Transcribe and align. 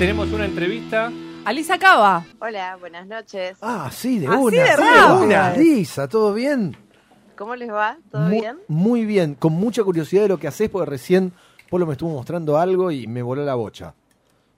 una 0.00 0.44
entrevista. 0.44 1.12
Alisa 1.44 1.78
Cava. 1.78 2.24
Hola, 2.40 2.76
buenas 2.80 3.06
noches. 3.06 3.56
Ah, 3.62 3.90
sí, 3.92 4.18
de 4.18 4.26
Así 4.26 4.36
una. 4.38 4.50
de 4.62 4.66
sí, 4.66 4.72
rápido 4.76 5.22
una. 5.22 5.52
Lisa, 5.56 6.08
¿todo 6.08 6.34
bien? 6.34 6.76
¿Cómo 7.36 7.54
les 7.54 7.70
va? 7.70 7.96
¿Todo 8.10 8.22
Mu- 8.22 8.40
bien? 8.40 8.58
Muy 8.66 9.04
bien, 9.04 9.34
con 9.36 9.52
mucha 9.52 9.84
curiosidad 9.84 10.22
de 10.22 10.28
lo 10.28 10.38
que 10.38 10.48
haces, 10.48 10.68
porque 10.68 10.90
recién 10.90 11.32
Polo 11.70 11.86
me 11.86 11.92
estuvo 11.92 12.10
mostrando 12.12 12.58
algo 12.58 12.90
y 12.90 13.06
me 13.06 13.22
voló 13.22 13.44
la 13.44 13.54
bocha. 13.54 13.94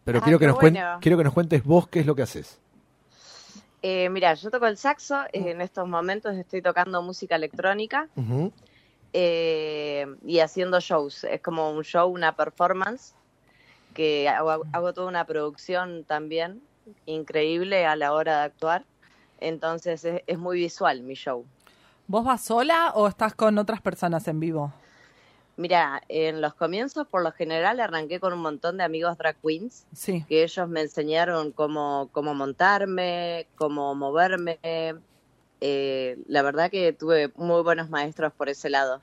Pero 0.05 0.19
Ah, 0.21 0.23
quiero, 0.23 0.39
que 0.39 0.47
nos 0.47 0.57
cuen- 0.57 0.73
bueno. 0.73 0.99
quiero 1.03 1.19
que 1.19 1.25
nos 1.25 1.33
cuentes 1.35 1.65
vos 1.65 1.87
qué 1.89 2.01
es 2.01 2.07
lo 2.07 2.15
que 2.15 2.23
haces. 2.23 2.59
Eh, 3.83 4.09
mira, 4.09 4.33
yo 4.35 4.51
toco 4.51 4.67
el 4.67 4.79
saxo. 4.79 5.23
eh, 5.33 5.51
En 5.51 5.61
estos 5.61 5.87
momentos 5.87 6.35
estoy 6.35 6.63
tocando 6.63 7.03
música 7.03 7.37
electrónica 7.37 8.09
eh, 9.13 10.07
y 10.25 10.39
haciendo 10.41 10.81
shows. 10.81 11.25
Es 11.25 11.41
como 11.43 11.73
un 11.73 11.83
show, 11.85 12.09
una 12.11 12.35
performance, 12.37 13.15
que 13.97 14.29
hago, 14.29 14.65
hago 14.73 14.93
toda 14.93 15.09
una 15.09 15.25
producción 15.25 16.05
también 16.05 16.61
increíble 17.07 17.87
a 17.87 17.97
la 17.97 18.13
hora 18.13 18.41
de 18.41 18.45
actuar. 18.45 18.85
Entonces 19.41 20.05
es, 20.05 20.23
es 20.27 20.39
muy 20.39 20.59
visual 20.59 21.01
mi 21.03 21.15
show. 21.15 21.47
¿Vos 22.07 22.25
vas 22.25 22.43
sola 22.45 22.93
o 22.95 23.09
estás 23.09 23.35
con 23.35 23.57
otras 23.59 23.81
personas 23.81 24.29
en 24.29 24.39
vivo? 24.39 24.73
Mira, 25.57 26.03
en 26.09 26.43
los 26.43 26.53
comienzos 26.55 27.07
por 27.09 27.23
lo 27.23 27.33
general 27.33 27.81
arranqué 27.81 28.21
con 28.21 28.35
un 28.35 28.41
montón 28.41 28.77
de 28.77 28.85
amigos 28.85 29.17
drag 29.17 29.37
queens 29.43 29.87
Sí. 29.95 30.23
que 30.29 30.45
ellos 30.45 30.69
me 30.69 30.83
enseñaron 30.83 31.51
cómo, 31.53 32.11
cómo 32.13 32.35
montarme, 32.35 33.47
cómo 33.57 33.95
moverme. 33.95 34.59
Eh, 35.63 36.19
la 36.29 36.43
verdad 36.43 36.71
que 36.71 36.93
tuve 36.93 37.33
muy 37.37 37.63
buenos 37.63 37.89
maestros 37.89 38.33
por 38.35 38.51
ese 38.51 38.69
lado. 38.69 39.01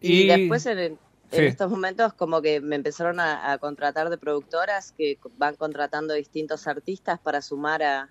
Y, 0.00 0.22
Y- 0.22 0.26
después 0.28 0.64
en, 0.66 0.96
en 1.32 1.38
Sí. 1.40 1.44
estos 1.46 1.70
momentos 1.70 2.14
como 2.14 2.40
que 2.42 2.60
me 2.60 2.76
empezaron 2.76 3.18
a, 3.20 3.52
a 3.52 3.58
contratar 3.58 4.10
de 4.10 4.18
productoras 4.18 4.92
que 4.92 5.18
van 5.36 5.56
contratando 5.56 6.14
distintos 6.14 6.66
artistas 6.66 7.18
para 7.20 7.42
sumar 7.42 7.82
a, 7.82 8.10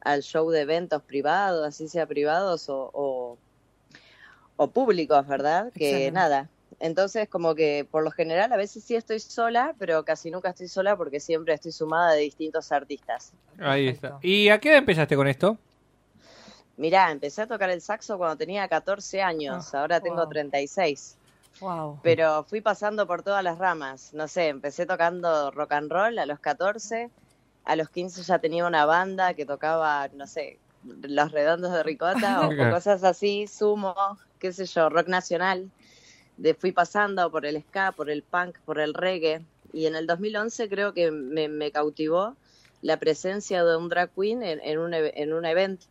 al 0.00 0.22
show 0.22 0.50
de 0.50 0.62
eventos 0.62 1.02
privados, 1.02 1.66
así 1.66 1.88
sea 1.88 2.06
privados 2.06 2.68
o, 2.68 2.90
o, 2.92 3.38
o 4.56 4.70
públicos, 4.70 5.26
¿verdad? 5.26 5.72
Que 5.72 6.10
Excelente. 6.10 6.12
nada. 6.12 6.50
Entonces 6.80 7.28
como 7.28 7.54
que 7.54 7.86
por 7.90 8.04
lo 8.04 8.10
general 8.10 8.52
a 8.52 8.56
veces 8.56 8.84
sí 8.84 8.94
estoy 8.96 9.20
sola, 9.20 9.74
pero 9.78 10.04
casi 10.04 10.30
nunca 10.30 10.50
estoy 10.50 10.68
sola 10.68 10.96
porque 10.96 11.20
siempre 11.20 11.54
estoy 11.54 11.72
sumada 11.72 12.12
de 12.12 12.20
distintos 12.22 12.70
artistas. 12.72 13.34
Ahí 13.58 13.86
Perfecto. 13.86 13.92
está. 13.92 14.18
¿Y 14.20 14.48
a 14.48 14.58
qué 14.60 14.70
edad 14.70 14.78
empezaste 14.78 15.16
con 15.16 15.26
esto? 15.28 15.58
Mirá, 16.76 17.10
empecé 17.10 17.42
a 17.42 17.46
tocar 17.46 17.70
el 17.70 17.80
saxo 17.80 18.16
cuando 18.18 18.36
tenía 18.36 18.68
14 18.68 19.20
años, 19.20 19.74
ahora 19.74 20.00
tengo 20.00 20.22
wow. 20.22 20.28
36. 20.28 21.17
Wow. 21.60 22.00
pero 22.02 22.44
fui 22.44 22.60
pasando 22.60 23.06
por 23.06 23.22
todas 23.22 23.42
las 23.42 23.58
ramas. 23.58 24.12
No 24.14 24.28
sé, 24.28 24.48
empecé 24.48 24.86
tocando 24.86 25.50
rock 25.50 25.72
and 25.72 25.90
roll 25.90 26.18
a 26.18 26.26
los 26.26 26.38
14, 26.40 27.10
a 27.64 27.76
los 27.76 27.90
15 27.90 28.22
ya 28.22 28.38
tenía 28.38 28.66
una 28.66 28.86
banda 28.86 29.34
que 29.34 29.44
tocaba, 29.44 30.08
no 30.14 30.26
sé, 30.26 30.58
Los 30.84 31.32
Redondos 31.32 31.72
de 31.72 31.82
Ricota 31.82 32.48
o, 32.48 32.52
o 32.68 32.70
cosas 32.70 33.02
así, 33.04 33.46
sumo, 33.46 33.94
qué 34.38 34.52
sé 34.52 34.66
yo, 34.66 34.88
rock 34.88 35.08
nacional. 35.08 35.70
De, 36.36 36.54
fui 36.54 36.70
pasando 36.70 37.30
por 37.32 37.44
el 37.44 37.60
ska, 37.62 37.90
por 37.92 38.08
el 38.10 38.22
punk, 38.22 38.58
por 38.64 38.78
el 38.78 38.94
reggae. 38.94 39.44
Y 39.72 39.86
en 39.86 39.96
el 39.96 40.06
2011 40.06 40.68
creo 40.68 40.94
que 40.94 41.10
me, 41.10 41.48
me 41.48 41.72
cautivó 41.72 42.36
la 42.80 42.96
presencia 42.96 43.64
de 43.64 43.76
un 43.76 43.88
drag 43.88 44.10
queen 44.14 44.42
en, 44.44 44.60
en 44.60 44.78
un, 44.78 44.94
eve- 44.94 45.12
en 45.16 45.32
un 45.32 45.44
evento 45.44 45.86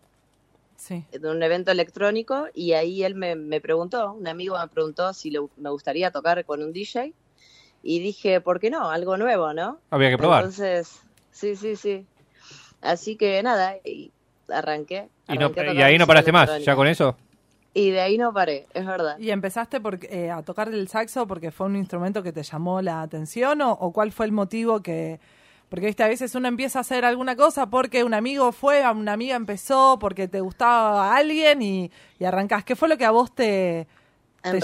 Sí. 0.78 1.04
de 1.12 1.30
un 1.30 1.42
evento 1.44 1.72
electrónico 1.72 2.48
y 2.54 2.74
ahí 2.74 3.04
él 3.04 3.16
me, 3.16 3.36
me 3.36 3.60
preguntó, 3.60 4.14
un 4.14 4.28
amigo 4.28 4.58
me 4.58 4.68
preguntó 4.68 5.12
si 5.14 5.32
le- 5.32 5.42
me 5.58 5.70
gustaría 5.72 6.12
tocar 6.12 6.46
con 6.46 6.62
un 6.64 6.72
DJ 6.72 7.12
y 7.84 8.00
dije, 8.00 8.42
¿por 8.42 8.60
qué 8.60 8.70
no? 8.70 8.90
Algo 8.90 9.18
nuevo, 9.18 9.54
¿no? 9.54 9.80
Había 9.90 10.10
que 10.12 10.18
probar. 10.18 10.44
Entonces, 10.44 11.02
sí, 11.32 11.56
sí, 11.56 11.76
sí. 11.76 12.06
Así 12.82 13.16
que 13.16 13.42
nada, 13.44 13.76
y 13.84 14.12
arranqué. 14.50 15.10
y, 15.28 15.38
no- 15.38 15.52
y 15.56 15.82
ahí 15.82 15.98
no 15.98 16.06
paraste 16.08 16.32
más, 16.32 16.64
ya 16.64 16.76
con 16.76 16.88
eso. 16.88 17.18
Y 17.74 17.92
de 17.92 18.02
ahí 18.02 18.18
no 18.18 18.34
paré, 18.34 18.66
es 18.74 18.86
verdad. 18.86 19.18
¿Y 19.20 19.30
empezaste 19.30 19.80
por, 19.80 20.00
eh, 20.06 20.32
a 20.32 20.42
tocar 20.42 20.68
el 20.70 20.88
saxo 20.88 21.28
porque 21.28 21.52
fue 21.52 21.68
un 21.68 21.76
instrumento 21.76 22.24
que 22.24 22.32
te 22.32 22.42
llamó 22.44 22.82
la 22.82 23.02
atención 23.02 23.62
o, 23.62 23.72
o 23.74 23.92
cuál 23.92 24.12
fue 24.12 24.26
el 24.26 24.32
motivo 24.32 24.82
que... 24.82 25.20
Porque 25.70 25.88
viste, 25.88 26.04
a 26.04 26.08
veces 26.08 26.34
uno 26.36 26.48
empieza 26.48 26.80
a 26.80 26.82
hacer 26.82 27.04
alguna 27.04 27.36
cosa 27.36 27.70
porque 27.70 28.04
un 28.04 28.14
amigo 28.14 28.52
fue, 28.54 28.90
una 28.90 29.14
amiga 29.14 29.36
empezó, 29.36 29.98
porque 30.00 30.28
te 30.28 30.40
gustaba 30.40 31.16
alguien 31.16 31.62
y, 31.62 31.92
y 32.20 32.24
arrancás. 32.26 32.64
¿Qué 32.64 32.76
fue 32.76 32.88
lo 32.88 32.98
que 32.98 33.04
a 33.06 33.12
vos 33.12 33.36
te, 33.36 33.86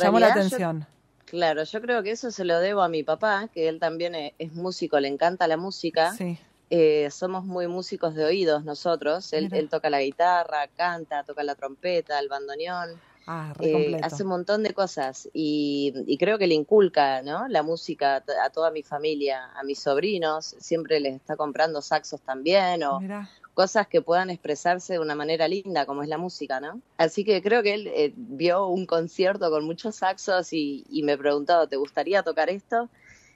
llamó 0.01 0.19
la 0.19 0.27
yo- 0.27 0.31
atención? 0.33 0.85
Claro, 1.25 1.63
yo 1.63 1.81
creo 1.81 2.03
que 2.03 2.11
eso 2.11 2.29
se 2.31 2.45
lo 2.45 2.59
debo 2.59 2.83
a 2.83 2.89
mi 2.89 3.01
papá, 3.03 3.49
que 3.51 3.67
él 3.67 3.79
también 3.79 4.13
es, 4.13 4.33
es 4.37 4.53
músico, 4.53 4.99
le 4.99 5.07
encanta 5.07 5.47
la 5.47 5.57
música. 5.57 6.13
Sí. 6.13 6.37
Eh, 6.69 7.09
somos 7.11 7.43
muy 7.43 7.67
músicos 7.67 8.15
de 8.15 8.23
oídos 8.23 8.63
nosotros. 8.63 9.33
Él, 9.33 9.49
él 9.51 9.67
toca 9.69 9.89
la 9.89 10.01
guitarra, 10.01 10.67
canta, 10.75 11.23
toca 11.23 11.43
la 11.43 11.55
trompeta, 11.55 12.19
el 12.19 12.29
bandoneón. 12.29 12.89
Ah, 13.25 13.53
Eh, 13.59 13.99
hace 14.03 14.23
un 14.23 14.29
montón 14.29 14.63
de 14.63 14.73
cosas 14.73 15.29
y, 15.33 15.93
y 16.05 16.17
creo 16.17 16.37
que 16.37 16.47
le 16.47 16.55
inculca 16.55 17.21
¿no? 17.21 17.47
la 17.47 17.63
música 17.63 18.23
a 18.43 18.49
toda 18.49 18.69
mi 18.71 18.83
familia, 18.83 19.49
a 19.55 19.63
mis 19.63 19.79
sobrinos, 19.79 20.55
siempre 20.59 20.99
les 20.99 21.15
está 21.15 21.37
comprando 21.37 21.81
saxos 21.81 22.19
también 22.21 22.83
o 22.83 22.99
Mirá. 22.99 23.29
cosas 23.53 23.87
que 23.87 24.01
puedan 24.01 24.29
expresarse 24.29 24.93
de 24.93 24.99
una 24.99 25.15
manera 25.15 25.47
linda 25.47 25.85
como 25.85 26.03
es 26.03 26.09
la 26.09 26.17
música, 26.17 26.59
¿no? 26.59 26.81
Así 26.97 27.23
que 27.23 27.41
creo 27.41 27.63
que 27.63 27.73
él 27.75 27.87
eh, 27.87 28.11
vio 28.15 28.67
un 28.67 28.85
concierto 28.85 29.49
con 29.49 29.63
muchos 29.65 29.95
saxos 29.95 30.51
y, 30.51 30.83
y 30.89 31.03
me 31.03 31.17
preguntó, 31.17 31.65
¿te 31.67 31.77
gustaría 31.77 32.23
tocar 32.23 32.49
esto? 32.49 32.89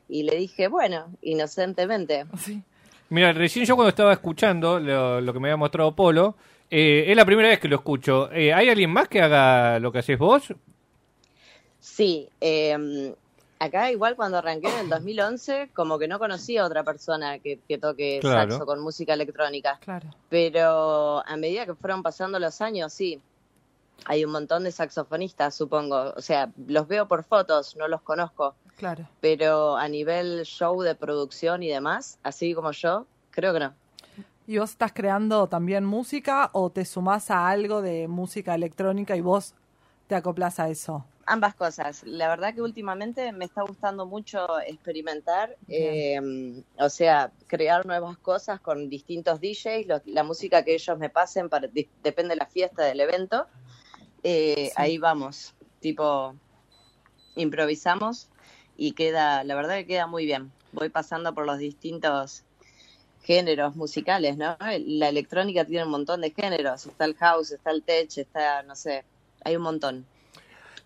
Y 0.09 0.23
le 0.23 0.35
dije, 0.35 0.67
bueno, 0.67 1.07
inocentemente. 1.21 2.25
Sí. 2.39 2.61
Mira, 3.09 3.31
recién 3.31 3.65
yo 3.65 3.75
cuando 3.75 3.89
estaba 3.89 4.11
escuchando 4.11 4.79
lo, 4.81 5.21
lo 5.21 5.31
que 5.33 5.39
me 5.39 5.47
había 5.47 5.55
mostrado 5.57 5.95
Polo, 5.95 6.35
eh, 6.69 7.05
es 7.07 7.15
la 7.15 7.25
primera 7.25 7.49
vez 7.49 7.59
que 7.59 7.67
lo 7.67 7.75
escucho. 7.77 8.31
Eh, 8.31 8.53
¿Hay 8.53 8.69
alguien 8.69 8.91
más 8.91 9.07
que 9.07 9.21
haga 9.21 9.79
lo 9.79 9.91
que 9.91 9.99
haces 9.99 10.17
vos? 10.17 10.53
Sí, 11.79 12.29
eh, 12.41 13.13
acá 13.59 13.91
igual 13.91 14.15
cuando 14.15 14.37
arranqué 14.37 14.67
en 14.69 14.79
el 14.79 14.89
2011, 14.89 15.69
como 15.73 15.97
que 15.97 16.07
no 16.07 16.19
conocía 16.19 16.63
a 16.63 16.65
otra 16.65 16.83
persona 16.83 17.39
que, 17.39 17.59
que 17.67 17.77
toque 17.77 18.19
Claro. 18.21 18.51
saxo 18.51 18.65
con 18.65 18.81
música 18.81 19.13
electrónica. 19.13 19.79
Claro. 19.81 20.09
Pero 20.29 21.23
a 21.25 21.37
medida 21.37 21.65
que 21.65 21.75
fueron 21.75 22.03
pasando 22.03 22.39
los 22.39 22.61
años, 22.61 22.91
sí, 22.93 23.21
hay 24.05 24.25
un 24.25 24.31
montón 24.31 24.63
de 24.63 24.71
saxofonistas, 24.71 25.55
supongo. 25.55 26.13
O 26.15 26.21
sea, 26.21 26.49
los 26.67 26.87
veo 26.87 27.07
por 27.07 27.23
fotos, 27.23 27.75
no 27.77 27.87
los 27.87 28.01
conozco. 28.01 28.55
Claro. 28.77 29.07
Pero 29.21 29.75
a 29.77 29.87
nivel 29.87 30.43
show 30.45 30.81
de 30.83 30.93
producción 30.93 31.63
y 31.63 31.67
demás, 31.69 32.19
así 32.23 32.53
como 32.53 32.71
yo, 32.71 33.07
creo 33.31 33.53
que 33.53 33.59
no. 33.59 33.73
¿Y 34.47 34.57
vos 34.59 34.71
estás 34.71 34.93
creando 34.93 35.47
también 35.47 35.83
música 35.83 36.49
o 36.53 36.69
te 36.69 36.85
sumás 36.85 37.29
a 37.31 37.49
algo 37.49 37.81
de 37.81 38.07
música 38.07 38.55
electrónica 38.55 39.15
y 39.17 39.21
vos 39.21 39.53
te 40.07 40.15
acoplas 40.15 40.59
a 40.59 40.69
eso? 40.69 41.05
Ambas 41.25 41.53
cosas. 41.55 42.03
La 42.05 42.29
verdad 42.29 42.53
que 42.53 42.61
últimamente 42.61 43.33
me 43.33 43.43
está 43.43 43.61
gustando 43.63 44.05
mucho 44.05 44.47
experimentar, 44.61 45.57
eh, 45.67 46.63
o 46.79 46.87
sea, 46.89 47.33
crear 47.47 47.85
nuevas 47.85 48.17
cosas 48.19 48.61
con 48.61 48.87
distintos 48.89 49.41
DJs, 49.41 49.87
lo- 49.87 50.01
la 50.05 50.23
música 50.23 50.63
que 50.63 50.75
ellos 50.75 50.97
me 50.97 51.09
pasen, 51.09 51.49
para, 51.49 51.67
di- 51.67 51.89
depende 52.01 52.29
de 52.29 52.37
la 52.37 52.45
fiesta, 52.45 52.83
del 52.85 53.01
evento. 53.01 53.45
Eh, 54.23 54.67
Sí. 54.67 54.73
Ahí 54.77 54.97
vamos, 54.97 55.53
tipo, 55.81 56.33
improvisamos 57.35 58.29
y 58.77 58.93
queda, 58.93 59.43
la 59.43 59.55
verdad 59.55 59.75
que 59.75 59.87
queda 59.87 60.07
muy 60.07 60.25
bien. 60.25 60.53
Voy 60.71 60.87
pasando 60.89 61.33
por 61.35 61.45
los 61.45 61.57
distintos 61.57 62.43
géneros 63.27 63.75
musicales, 63.75 64.37
¿no? 64.37 64.55
La 64.85 65.09
electrónica 65.09 65.65
tiene 65.65 65.83
un 65.83 65.91
montón 65.91 66.21
de 66.21 66.31
géneros, 66.31 66.85
está 66.85 67.03
el 67.03 67.15
house, 67.15 67.51
está 67.51 67.71
el 67.71 67.83
tech, 67.83 68.17
está, 68.17 68.63
no 68.63 68.73
sé, 68.73 69.03
hay 69.43 69.57
un 69.57 69.63
montón. 69.63 70.05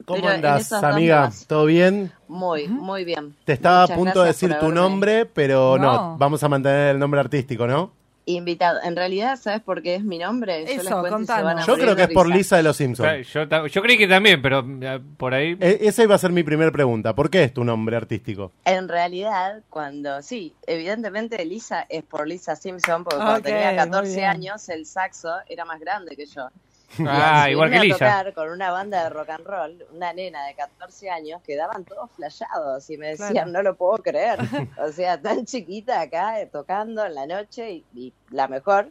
¿Cómo 0.05 0.21
Pero 0.21 0.33
andas, 0.33 0.73
amiga? 0.73 1.21
más. 1.21 1.45
¿Todo 1.45 1.65
bien? 1.65 2.11
Muy, 2.27 2.67
muy 2.67 3.05
bien. 3.05 3.35
Te 3.45 3.53
estaba 3.53 3.81
Muchas 3.81 3.95
a 3.95 3.99
punto 3.99 4.21
de 4.21 4.27
decir 4.29 4.57
tu 4.59 4.71
nombre, 4.71 5.27
pero 5.27 5.77
no. 5.77 5.93
No. 5.93 6.17
vamos 6.17 6.41
a 6.41 6.49
mantener 6.49 6.95
el 6.95 6.99
nombre 6.99 7.19
artístico, 7.19 7.67
¿no? 7.67 7.91
Invitado. 8.25 8.79
En 8.83 8.95
realidad, 8.95 9.37
¿sabes 9.41 9.61
por 9.61 9.81
qué 9.81 9.95
es 9.95 10.03
mi 10.03 10.19
nombre? 10.19 10.65
Yo 10.65 10.73
Eso, 10.73 10.83
les 10.83 10.93
cuento 10.93 11.07
y 11.07 11.09
se 11.11 11.15
contanos. 11.33 11.43
van 11.45 11.59
a 11.59 11.65
Yo 11.65 11.73
creo 11.75 11.95
que 11.95 12.03
es 12.03 12.09
por 12.09 12.27
risa. 12.27 12.37
Lisa 12.37 12.57
de 12.57 12.63
los 12.63 12.77
Simpsons. 12.77 13.27
yo, 13.33 13.67
yo 13.67 13.81
creí 13.81 13.97
que 13.97 14.07
también, 14.07 14.41
pero 14.41 14.63
eh, 14.81 14.99
por 15.17 15.33
ahí... 15.33 15.57
E- 15.59 15.79
esa 15.81 16.03
iba 16.03 16.13
a 16.15 16.17
ser 16.19 16.31
mi 16.31 16.43
primera 16.43 16.71
pregunta. 16.71 17.15
¿Por 17.15 17.29
qué 17.29 17.43
es 17.43 17.53
tu 17.53 17.63
nombre 17.63 17.95
artístico? 17.97 18.51
En 18.65 18.87
realidad, 18.87 19.61
cuando 19.69 20.21
sí, 20.21 20.53
evidentemente 20.67 21.43
Lisa 21.45 21.85
es 21.89 22.03
por 22.03 22.27
Lisa 22.27 22.55
Simpson, 22.55 23.03
porque 23.03 23.17
cuando 23.17 23.39
Ok, 23.39 23.43
tenía 23.43 23.69
muy 23.69 23.77
14 23.77 24.15
bien. 24.15 24.29
años 24.29 24.69
el 24.69 24.85
saxo 24.85 25.29
era 25.49 25.65
más 25.65 25.79
grande 25.79 26.15
que 26.15 26.25
yo. 26.27 26.49
Ah, 27.07 27.43
al 27.43 27.51
igual 27.51 27.69
que 27.69 27.77
subirme 27.77 27.93
a 27.93 27.97
Lisa. 27.97 28.05
tocar 28.23 28.33
con 28.33 28.49
una 28.49 28.71
banda 28.71 29.03
de 29.03 29.09
rock 29.09 29.29
and 29.29 29.45
roll, 29.45 29.85
una 29.93 30.13
nena 30.13 30.45
de 30.45 30.55
14 30.55 31.09
años, 31.09 31.41
quedaban 31.43 31.85
todos 31.85 32.09
flashados 32.11 32.89
y 32.89 32.97
me 32.97 33.07
decían, 33.09 33.31
Claro. 33.31 33.51
no 33.51 33.61
lo 33.63 33.75
puedo 33.75 33.97
creer. 34.03 34.39
o 34.77 34.91
sea, 34.91 35.21
tan 35.21 35.45
chiquita 35.45 36.01
acá, 36.01 36.41
eh, 36.41 36.47
tocando 36.47 37.05
en 37.05 37.15
la 37.15 37.25
noche 37.25 37.71
y, 37.71 37.85
y 37.93 38.13
la 38.29 38.47
mejor. 38.47 38.89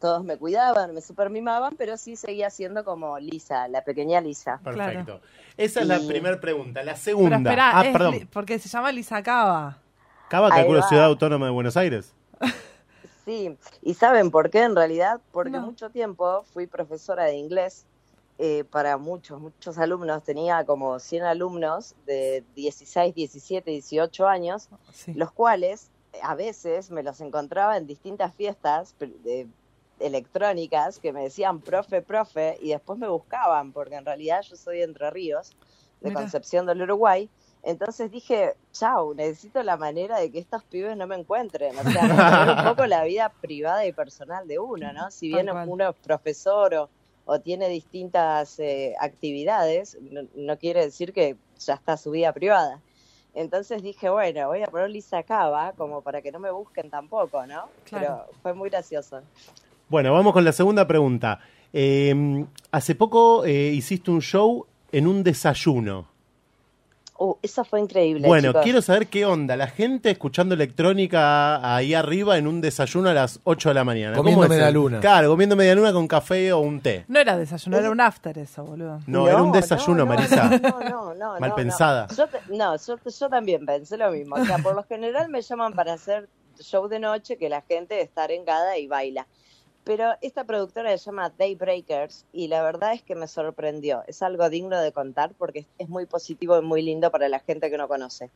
Todos 0.00 0.24
me 0.24 0.36
cuidaban, 0.36 0.92
me 0.94 1.00
super 1.00 1.30
mimaban, 1.30 1.76
pero 1.78 1.96
sí 1.96 2.16
seguía 2.16 2.50
siendo 2.50 2.84
como 2.84 3.20
Lisa, 3.20 3.68
la 3.68 3.82
pequeña 3.84 4.20
Lisa. 4.20 4.58
Perfecto. 4.64 5.20
Esa 5.56 5.80
es 5.82 5.86
la 5.86 6.00
primera 6.00 6.40
pregunta. 6.40 6.80
La 6.82 6.94
Pero 6.94 7.02
segunda. 7.04 7.36
espera, 7.36 7.70
ah, 7.78 7.84
es 7.86 7.92
perdón. 7.92 8.14
li- 8.14 8.24
porque 8.24 8.58
se 8.58 8.68
llama 8.68 8.90
Lisa 8.90 9.22
Cava. 9.22 9.78
Cava, 10.28 10.48
calculo. 10.50 10.82
Ciudad 10.82 11.04
Autónoma 11.04 11.46
de 11.46 11.52
Buenos 11.52 11.76
Aires. 11.76 12.12
Sí, 13.24 13.56
y 13.82 13.94
¿saben 13.94 14.30
por 14.30 14.50
qué 14.50 14.62
en 14.62 14.74
realidad? 14.74 15.20
Porque 15.30 15.50
No. 15.52 15.62
mucho 15.62 15.90
tiempo 15.90 16.42
fui 16.52 16.66
profesora 16.66 17.24
de 17.24 17.34
inglés 17.36 17.84
eh, 18.38 18.64
para 18.64 18.96
muchos, 18.96 19.40
muchos 19.40 19.78
alumnos. 19.78 20.24
Tenía 20.24 20.64
como 20.64 20.98
100 20.98 21.22
alumnos 21.22 21.94
de 22.06 22.42
16, 22.56 23.14
17, 23.14 23.70
18 23.70 24.26
años, 24.26 24.68
Sí. 24.92 25.14
los 25.14 25.30
cuales 25.30 25.90
eh, 26.12 26.18
a 26.22 26.34
veces 26.34 26.90
me 26.90 27.02
los 27.04 27.20
encontraba 27.20 27.76
en 27.76 27.86
distintas 27.86 28.34
fiestas 28.34 28.94
de- 28.98 29.46
electrónicas 30.00 30.98
que 30.98 31.12
me 31.12 31.22
decían 31.22 31.60
profe, 31.60 32.02
profe, 32.02 32.58
y 32.60 32.70
después 32.70 32.98
me 32.98 33.06
buscaban, 33.08 33.72
porque 33.72 33.94
en 33.94 34.04
realidad 34.04 34.42
yo 34.42 34.56
soy 34.56 34.78
de 34.78 34.84
Entre 34.84 35.08
Ríos, 35.10 35.50
de 36.00 36.08
Mira. 36.08 36.20
Concepción 36.20 36.66
del 36.66 36.82
Uruguay. 36.82 37.30
Entonces 37.64 38.10
dije, 38.10 38.54
chau, 38.72 39.14
necesito 39.14 39.62
la 39.62 39.76
manera 39.76 40.18
de 40.18 40.32
que 40.32 40.40
estos 40.40 40.64
pibes 40.64 40.96
no 40.96 41.06
me 41.06 41.14
encuentren. 41.14 41.76
O 41.78 41.82
sea, 41.90 42.56
un 42.58 42.64
poco 42.64 42.86
la 42.86 43.04
vida 43.04 43.32
privada 43.40 43.86
y 43.86 43.92
personal 43.92 44.48
de 44.48 44.58
uno, 44.58 44.92
¿no? 44.92 45.10
Si 45.10 45.28
bien 45.28 45.48
uno 45.48 45.90
es 45.90 45.96
profesor 45.96 46.74
o, 46.74 46.90
o 47.24 47.40
tiene 47.40 47.68
distintas 47.68 48.58
eh, 48.58 48.94
actividades, 49.00 49.96
no, 50.00 50.22
no 50.34 50.58
quiere 50.58 50.84
decir 50.84 51.12
que 51.12 51.36
ya 51.60 51.74
está 51.74 51.96
su 51.96 52.10
vida 52.10 52.32
privada. 52.32 52.80
Entonces 53.34 53.82
dije, 53.82 54.10
bueno, 54.10 54.48
voy 54.48 54.62
a 54.62 54.66
poner 54.66 54.90
Lisa 54.90 55.22
Cava 55.22 55.72
como 55.76 56.02
para 56.02 56.20
que 56.20 56.32
no 56.32 56.38
me 56.38 56.50
busquen 56.50 56.90
tampoco, 56.90 57.46
¿no? 57.46 57.68
Claro. 57.84 58.26
Pero 58.26 58.26
fue 58.42 58.54
muy 58.54 58.70
gracioso. 58.70 59.22
Bueno, 59.88 60.12
vamos 60.12 60.32
con 60.32 60.44
la 60.44 60.52
segunda 60.52 60.86
pregunta. 60.86 61.38
Eh, 61.72 62.44
hace 62.72 62.94
poco 62.94 63.44
eh, 63.44 63.68
hiciste 63.72 64.10
un 64.10 64.20
show 64.20 64.66
en 64.90 65.06
un 65.06 65.22
desayuno. 65.22 66.11
Uh, 67.24 67.38
eso 67.40 67.62
fue 67.64 67.80
increíble. 67.80 68.26
Bueno, 68.26 68.48
chicos. 68.48 68.62
quiero 68.64 68.82
saber 68.82 69.06
qué 69.06 69.24
onda. 69.24 69.56
La 69.56 69.68
gente 69.68 70.10
escuchando 70.10 70.56
electrónica 70.56 71.74
ahí 71.76 71.94
arriba 71.94 72.36
en 72.36 72.48
un 72.48 72.60
desayuno 72.60 73.10
a 73.10 73.14
las 73.14 73.38
8 73.44 73.68
de 73.68 73.74
la 73.76 73.84
mañana. 73.84 74.16
Comiendo 74.16 74.42
¿Cómo 74.42 74.52
es 74.52 74.58
media 74.58 74.70
luna. 74.72 74.98
Claro, 75.00 75.28
comiendo 75.28 75.54
media 75.54 75.74
luna 75.76 75.92
con 75.92 76.08
café 76.08 76.52
o 76.52 76.58
un 76.58 76.80
té. 76.80 77.04
No 77.06 77.20
era 77.20 77.36
desayuno, 77.36 77.78
era 77.78 77.90
un 77.90 78.00
after 78.00 78.36
eso, 78.38 78.64
boludo. 78.64 79.00
No, 79.06 79.28
era 79.28 79.40
un 79.40 79.48
No, 79.50 79.54
desayuno, 79.54 79.98
no, 79.98 80.04
no, 80.04 80.14
Marisa. 80.14 80.48
No, 80.62 80.80
no, 80.80 81.14
no. 81.14 81.38
Mal 81.40 81.50
no, 81.50 81.54
pensada. 81.54 82.06
No, 82.10 82.16
yo, 82.16 82.26
te- 82.26 82.40
no 82.56 82.76
yo, 82.76 82.96
yo 83.18 83.28
también 83.28 83.64
pensé 83.66 83.96
lo 83.96 84.10
mismo. 84.10 84.34
O 84.36 84.44
sea, 84.44 84.58
por 84.58 84.74
lo 84.74 84.82
general 84.82 85.28
me 85.28 85.42
llaman 85.42 85.74
para 85.74 85.92
hacer 85.92 86.28
show 86.58 86.88
de 86.88 86.98
noche 86.98 87.36
que 87.36 87.48
la 87.48 87.62
gente 87.62 88.00
está 88.00 88.24
arengada 88.24 88.76
y 88.78 88.86
baila. 88.88 89.26
Pero 89.84 90.12
esta 90.20 90.44
productora 90.44 90.90
se 90.96 91.04
llama 91.06 91.30
Daybreakers 91.36 92.24
y 92.32 92.48
la 92.48 92.62
verdad 92.62 92.92
es 92.92 93.02
que 93.02 93.14
me 93.16 93.26
sorprendió. 93.26 94.04
Es 94.06 94.22
algo 94.22 94.48
digno 94.48 94.80
de 94.80 94.92
contar 94.92 95.32
porque 95.36 95.66
es- 95.78 95.88
muy 95.88 96.06
positivo 96.06 96.56
y 96.58 96.62
muy 96.62 96.82
lindo 96.82 97.10
para 97.10 97.28
la 97.28 97.40
gente 97.40 97.68
que 97.70 97.76
no 97.78 97.88
conoce. 97.88 98.30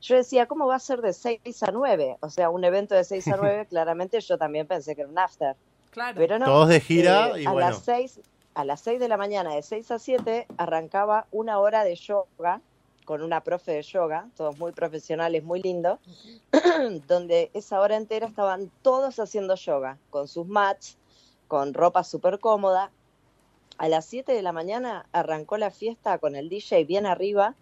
Yo 0.00 0.16
decía, 0.16 0.46
¿cómo 0.46 0.66
va 0.66 0.76
a 0.76 0.80
ser 0.80 1.00
de 1.00 1.12
6 1.12 1.62
a 1.62 1.72
9? 1.72 2.18
O 2.20 2.30
sea, 2.30 2.50
un 2.50 2.64
evento 2.64 2.94
de 2.94 3.04
6 3.04 3.26
a 3.28 3.36
9, 3.36 3.66
claramente 3.70 4.20
yo 4.20 4.38
también 4.38 4.66
pensé 4.66 4.94
que 4.94 5.00
era 5.02 5.10
un 5.10 5.18
after. 5.18 5.56
Claro. 5.90 6.14
Pero 6.16 6.38
no. 6.38 6.44
Todos 6.46 6.68
de 6.68 6.80
gira 6.80 7.30
Eh, 7.36 7.42
y 7.42 7.46
a 7.46 7.52
bueno. 7.52 7.70
las 7.70 7.78
6 7.84 8.20
a 8.54 8.64
las 8.64 8.80
6 8.82 9.00
de 9.00 9.08
la 9.08 9.16
mañana 9.16 9.52
de 9.54 9.62
6 9.62 9.90
a 9.90 9.98
7 9.98 10.46
arrancaba 10.58 11.26
una 11.32 11.58
hora 11.58 11.82
de 11.82 11.96
yoga 11.96 12.60
con 13.04 13.22
una 13.22 13.42
profe 13.42 13.72
de 13.72 13.82
yoga, 13.82 14.28
todos 14.36 14.58
muy 14.58 14.72
profesionales, 14.72 15.44
muy 15.44 15.60
lindo, 15.62 15.98
donde 17.06 17.50
esa 17.54 17.80
hora 17.80 17.96
entera 17.96 18.26
estaban 18.26 18.70
todos 18.82 19.18
haciendo 19.18 19.54
yoga 19.54 19.98
con 20.10 20.28
sus 20.28 20.46
mats, 20.46 20.96
con 21.48 21.74
ropa 21.74 22.04
súper 22.04 22.38
cómoda. 22.38 22.90
A 23.76 23.88
las 23.88 24.06
7 24.06 24.32
de 24.32 24.42
la 24.42 24.52
mañana 24.52 25.06
arrancó 25.12 25.56
la 25.58 25.70
fiesta 25.70 26.18
con 26.18 26.36
el 26.36 26.48
DJ 26.48 26.84
bien 26.84 27.06
arriba 27.06 27.54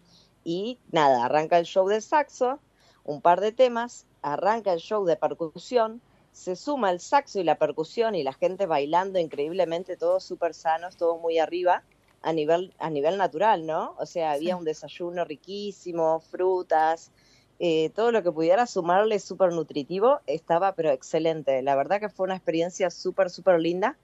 y 0.44 0.79
nada, 0.91 1.25
arranca 1.25 1.59
el 1.59 1.67
show 1.67 1.89
de 1.89 2.00
saxo, 2.00 2.59
un 3.05 3.21
par 3.21 3.41
de 3.41 3.53
temas, 3.53 4.06
arranca 4.23 4.73
el 4.73 4.81
show 4.81 5.05
de 5.05 5.17
percusión, 5.17 6.00
se 6.33 6.56
suma 6.56 6.91
el 6.91 7.00
saxo 7.00 7.41
y 7.41 7.44
la 7.44 7.56
percusión 7.56 8.15
y 8.15 8.23
la 8.23 8.33
gente 8.33 8.67
bailando 8.67 9.19
increíblemente, 9.19 9.97
todos 9.97 10.25
súper 10.25 10.55
sanos, 10.55 10.97
todo 10.97 11.19
muy 11.19 11.39
arriba, 11.39 11.83
a 12.22 12.32
nivel, 12.32 12.72
a 12.78 12.88
nivel 12.90 13.19
natural, 13.19 13.66
¿no? 13.66 13.94
O 13.98 14.06
sea, 14.06 14.32
había 14.32 14.54
Sí. 14.54 14.58
un 14.58 14.64
desayuno 14.64 15.24
riquísimo, 15.24 16.20
frutas, 16.20 17.10
eh, 17.58 17.90
todo 17.94 18.10
lo 18.12 18.22
que 18.22 18.32
pudiera 18.32 18.66
sumarle 18.66 19.19
súper 19.19 19.52
nutritivo, 19.52 20.20
estaba 20.26 20.72
pero 20.74 20.90
excelente. 20.90 21.62
La 21.62 21.74
verdad 21.76 22.00
que 22.00 22.08
fue 22.08 22.24
una 22.24 22.36
experiencia 22.36 22.90
súper, 22.90 23.30
súper 23.30 23.60
linda. 23.60 23.96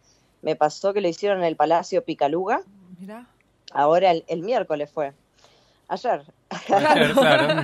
Me 0.42 0.54
pasó 0.56 0.92
que 0.92 1.00
lo 1.00 1.08
hicieron 1.08 1.38
en 1.38 1.44
el 1.44 1.56
Palacio 1.56 2.04
Picaluga, 2.04 2.62
Mirá. 2.98 3.26
ahora 3.72 4.10
el, 4.12 4.24
el 4.28 4.42
miércoles 4.42 4.90
fue. 4.92 5.12
Ayer. 5.88 6.22
Ayer, 6.50 7.12
claro. 7.12 7.62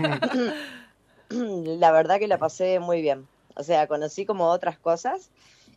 la 1.28 1.90
verdad 1.92 2.18
que 2.18 2.28
la 2.28 2.38
pasé 2.38 2.78
muy 2.80 3.00
bien. 3.02 3.26
O 3.56 3.62
sea, 3.62 3.86
conocí 3.86 4.26
como 4.26 4.46
otras 4.48 4.78
cosas 4.78 5.30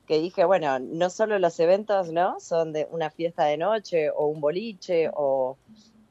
que 0.07 0.19
dije, 0.19 0.45
bueno, 0.45 0.79
no 0.79 1.09
solo 1.09 1.37
los 1.37 1.59
eventos, 1.59 2.11
¿no? 2.11 2.39
Son 2.39 2.71
de 2.71 2.87
una 2.91 3.09
fiesta 3.09 3.43
de 3.43 3.57
noche 3.57 4.09
o 4.09 4.27
un 4.27 4.39
boliche 4.39 5.11
o 5.13 5.57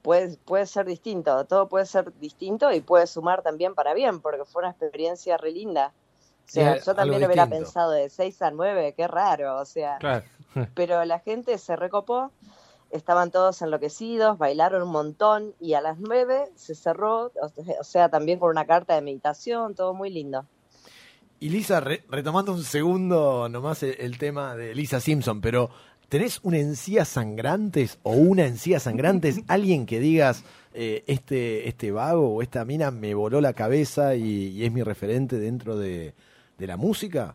puede, 0.02 0.37
puede 0.37 0.66
ser 0.66 0.84
distinto, 0.84 1.46
todo 1.46 1.69
puede 1.69 1.87
ser 1.87 2.16
distinto 2.19 2.70
y 2.72 2.81
puede 2.81 3.06
sumar 3.06 3.43
también 3.43 3.75
para 3.75 3.94
bien, 3.94 4.20
porque 4.20 4.44
fue 4.44 4.60
una 4.60 4.70
experiencia 4.70 5.38
re 5.38 5.50
linda. 5.50 5.94
O 6.44 6.48
sea, 6.48 6.78
yo 6.78 6.94
también 6.94 7.25
hubiera 7.25 7.46
distinto. 7.46 7.64
pensado 7.64 7.90
de 7.90 8.08
6 8.10 8.43
a 8.43 8.50
9, 8.50 8.94
qué 8.96 9.08
raro, 9.08 9.56
o 9.58 9.64
sea, 9.64 9.96
Claro. 9.99 10.25
pero 10.75 11.04
la 11.06 11.19
gente 11.19 11.56
se 11.56 11.75
recopó, 11.75 12.31
estaban 12.90 13.31
todos 13.31 13.62
enloquecidos, 13.62 14.37
bailaron 14.37 14.82
un 14.82 14.90
montón 14.90 15.54
y 15.58 15.72
a 15.72 15.81
las 15.81 15.99
9 15.99 16.50
se 16.54 16.75
cerró, 16.75 17.32
o 17.81 17.84
sea, 17.84 18.10
también 18.10 18.38
con 18.38 18.50
una 18.50 18.66
carta 18.66 18.94
de 18.94 19.00
meditación, 19.00 19.75
todo 19.75 19.94
muy 19.94 20.10
lindo. 20.10 20.44
Y 21.41 21.50
Lisa, 21.50 21.81
re- 21.81 22.03
retomando 22.09 22.53
un 22.53 22.65
segundo 22.65 23.49
nomás 23.49 23.83
el, 23.83 23.97
el 23.99 24.19
tema 24.19 24.56
de 24.56 24.75
Lisa 24.75 25.00
Simpson, 25.00 25.40
pero 25.40 25.71
¿tenés 26.09 26.40
una 26.43 26.59
encía 26.59 27.05
sangrantes 27.05 27.99
o 28.02 28.12
una 28.12 28.47
encía 28.47 28.81
sangrantes? 28.81 29.40
Alguien 29.49 29.85
que 29.87 30.00
digas, 30.00 30.45
eh, 30.73 31.05
este, 31.07 31.69
este 31.69 31.93
vago 31.93 32.35
o 32.37 32.43
esta 32.43 32.64
mina 32.64 32.90
me 32.90 33.14
voló 33.14 33.40
la 33.40 33.52
cabeza 33.52 34.14
y, 34.14 34.49
y 34.49 34.64
es 34.64 34.73
mi 34.73 34.83
referente 34.83 35.38
dentro 35.38 35.76
de, 35.76 36.14
de 36.59 36.66
la 36.66 36.76
música? 36.78 37.35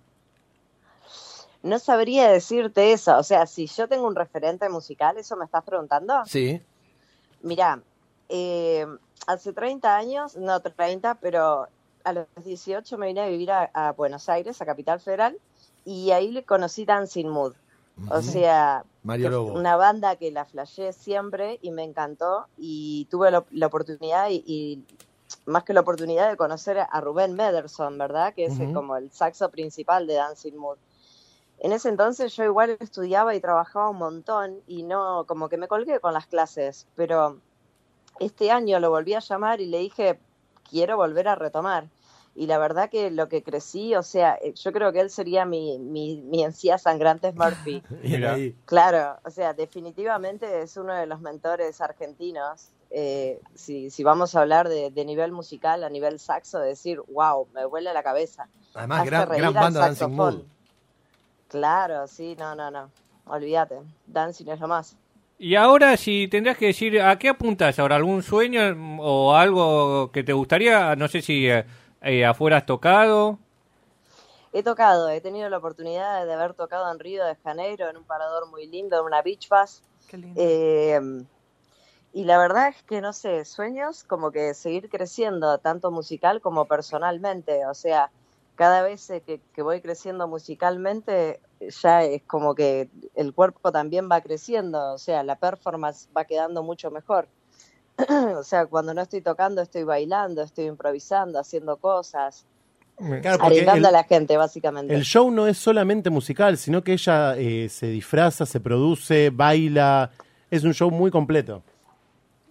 No 1.64 1.78
sabría 1.78 2.28
decirte 2.32 2.92
eso, 2.94 3.16
o 3.20 3.24
sea, 3.24 3.46
si 3.46 3.68
yo 3.68 3.88
tengo 3.88 4.08
un 4.08 4.16
referente 4.16 4.68
musical, 4.68 5.18
¿eso 5.18 5.36
me 5.38 5.46
estás 5.46 5.64
preguntando? 5.64 6.26
Sí. 6.26 6.60
Mirá, 7.44 7.80
eh, 8.30 8.88
hace 9.28 9.54
30 9.54 9.96
años, 9.96 10.36
no 10.38 10.60
30, 10.60 11.16
pero 11.22 11.68
a 12.04 12.14
los 12.14 12.28
18 12.44 12.98
me 12.98 13.08
vine 13.08 13.22
a 13.22 13.28
vivir 13.28 13.52
a, 13.52 13.70
a 13.74 13.92
Buenos 13.94 14.30
Aires, 14.30 14.62
a 14.62 14.66
Capital 14.66 15.00
Federal, 15.00 15.38
y 15.86 16.12
ahí 16.12 16.32
le 16.32 16.44
conocí 16.44 16.86
Dancing 16.86 17.28
Mood. 17.28 17.54
O 18.10 18.18
Ujú. 18.20 18.22
sea, 18.24 18.84
Mario 19.04 19.26
que 19.28 19.32
Lobo. 19.32 19.54
una 19.54 19.76
banda 19.76 20.16
que 20.16 20.32
la 20.32 20.46
flasheé 20.46 20.94
siempre 20.94 21.60
y 21.62 21.72
me 21.72 21.84
encantó 21.84 22.48
y 22.58 23.06
tuve 23.12 23.30
la, 23.32 23.44
la 23.52 23.68
oportunidad 23.68 24.30
y, 24.30 24.44
y 24.46 24.84
más 25.46 25.64
que 25.64 25.74
la 25.74 25.82
oportunidad 25.82 26.30
de 26.30 26.38
conocer 26.38 26.80
a 26.80 27.02
Rubén 27.02 27.34
Mederson, 27.34 27.98
¿verdad? 27.98 28.34
Que 28.34 28.46
es 28.46 28.60
el- 28.60 28.68
Ujú. 28.68 28.74
como 28.74 28.96
el 28.98 29.12
saxo 29.12 29.50
principal 29.50 30.08
de 30.08 30.16
Dancing 30.16 30.56
Mood. 30.56 30.78
En 31.60 31.74
ese 31.74 31.90
entonces 31.90 32.36
yo 32.36 32.44
igual 32.44 32.76
estudiaba 32.80 33.36
y 33.36 33.40
trabajaba 33.40 33.90
un 33.90 33.98
montón 33.98 34.62
y 34.68 34.82
no, 34.84 35.26
como 35.28 35.48
que 35.48 35.58
me 35.58 35.68
colgué 35.68 36.00
con 36.00 36.14
las 36.14 36.26
clases, 36.26 36.88
pero 36.96 37.38
este 38.20 38.50
año 38.52 38.80
lo 38.80 38.90
volví 38.90 39.14
a 39.14 39.20
llamar 39.20 39.62
y 39.62 39.68
le 39.68 39.78
dije, 39.80 40.20
quiero 40.70 40.98
volver 40.98 41.28
a 41.28 41.36
retomar. 41.36 41.88
Y 42.34 42.48
la 42.48 42.58
verdad 42.58 42.90
que 42.90 43.12
lo 43.12 43.28
que 43.28 43.44
crecí, 43.44 43.94
o 43.96 44.04
sea, 44.04 44.36
eh, 44.42 44.54
yo 44.54 44.72
creo 44.72 44.94
que 44.94 45.02
él 45.02 45.10
sería 45.10 45.46
mi, 45.46 45.78
mi, 45.80 46.22
mi 46.22 46.44
encía 46.44 46.78
sangrante 46.78 47.34
Murphy. 47.34 47.84
Mira. 48.04 48.38
Claro, 48.66 49.20
o 49.26 49.30
sea, 49.30 49.54
definitivamente 49.54 50.62
es 50.62 50.78
uno 50.78 50.94
de 50.94 51.06
los 51.08 51.20
mentores 51.20 51.82
argentinos. 51.82 52.70
Eh, 52.90 53.42
si, 53.54 53.90
si 53.90 54.04
vamos 54.04 54.36
a 54.36 54.42
hablar 54.42 54.70
de, 54.70 54.92
de 54.92 55.06
nivel 55.06 55.32
musical, 55.34 55.84
a 55.84 55.90
nivel 55.90 56.20
saxo, 56.20 56.60
decir, 56.60 57.02
wow, 57.10 57.48
me 57.54 57.66
vuela 57.66 57.94
la 57.94 58.04
cabeza. 58.04 58.48
Además, 58.74 59.02
Hace 59.02 59.10
gran, 59.10 59.30
reír 59.30 59.42
gran 59.42 59.54
banda 59.54 59.80
Dancing. 59.82 60.46
Claro, 61.50 62.08
sí, 62.08 62.36
no, 62.40 62.56
no, 62.56 62.72
no. 62.72 62.90
Olvídate, 63.26 63.80
dancing 64.08 64.48
es 64.48 64.60
lo 64.60 64.68
más. 64.68 64.96
Y 65.44 65.56
ahora, 65.56 65.98
si 65.98 66.28
tendrías 66.28 66.56
que 66.56 66.68
decir, 66.68 67.02
¿a 67.02 67.18
qué 67.18 67.28
apuntas 67.28 67.80
ahora? 67.80 67.96
¿Algún 67.96 68.22
sueño 68.22 68.62
o 69.00 69.34
algo 69.34 70.12
que 70.12 70.24
te 70.24 70.34
gustaría? 70.34 70.96
No 70.96 71.08
sé 71.08 71.24
si 71.24 71.50
eh, 71.50 71.66
eh, 72.04 72.24
afuera 72.24 72.58
has 72.58 72.68
tocado. 72.68 73.40
He 74.54 74.62
tocado, 74.62 75.10
he 75.10 75.20
tenido 75.20 75.50
la 75.50 75.58
oportunidad 75.58 76.28
de 76.28 76.34
haber 76.34 76.54
tocado 76.54 76.92
en 76.92 77.00
Río 77.00 77.26
de 77.26 77.36
Janeiro, 77.38 77.90
en 77.90 77.98
un 77.98 78.04
parador 78.04 78.52
muy 78.52 78.68
lindo, 78.68 79.00
en 79.00 79.06
una 79.08 79.24
beach 79.24 79.50
bus. 79.50 79.82
Qué 80.08 80.18
lindo. 80.18 80.40
Eh, 80.40 81.02
y 82.14 82.24
la 82.26 82.38
verdad 82.38 82.68
es 82.68 82.84
que, 82.84 83.02
no 83.02 83.12
sé, 83.12 83.44
sueños 83.44 84.04
como 84.04 84.30
que 84.30 84.54
seguir 84.54 84.90
creciendo, 84.90 85.58
tanto 85.58 85.90
musical 85.90 86.42
como 86.42 86.66
personalmente. 86.66 87.66
O 87.66 87.74
sea, 87.74 88.12
cada 88.54 88.84
vez 88.84 89.08
que, 89.26 89.42
que 89.56 89.62
voy 89.64 89.82
creciendo 89.82 90.28
musicalmente, 90.28 91.40
ya 91.70 92.04
es 92.04 92.24
como 92.24 92.56
que 92.56 92.90
el 93.16 93.34
cuerpo 93.34 93.72
también 93.72 94.10
va 94.12 94.22
creciendo. 94.22 94.94
O 94.94 94.98
sea, 94.98 95.24
la 95.24 95.36
performance 95.36 96.10
va 96.16 96.26
quedando 96.26 96.64
mucho 96.64 96.92
mejor. 96.92 97.28
o 98.38 98.44
sea, 98.44 98.66
cuando 98.66 98.94
no 98.94 99.02
estoy 99.02 99.22
tocando, 99.22 99.62
estoy 99.62 99.84
bailando, 99.84 100.42
estoy 100.42 100.66
improvisando, 100.66 101.40
haciendo 101.40 101.78
cosas. 101.78 102.46
Claro, 103.22 103.44
a 103.44 103.92
la 103.92 104.04
gente, 104.04 104.38
básicamente. 104.38 104.94
El 104.94 105.04
show 105.04 105.32
no 105.32 105.48
es 105.48 105.58
solamente 105.58 106.12
musical, 106.12 106.58
sino 106.58 106.84
que 106.84 106.94
ella 106.94 107.36
eh, 107.36 107.68
se 107.68 107.88
disfraza, 107.88 108.46
se 108.46 108.60
produce, 108.60 109.32
baila. 109.32 110.12
Es 110.52 110.64
un 110.64 110.74
show 110.74 110.92
muy 110.92 111.10
completo. 111.10 111.64